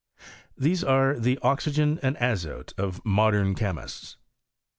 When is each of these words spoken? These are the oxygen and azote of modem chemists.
These 0.57 0.83
are 0.83 1.19
the 1.19 1.37
oxygen 1.43 1.99
and 2.01 2.17
azote 2.17 2.73
of 2.75 3.05
modem 3.05 3.53
chemists. 3.53 4.17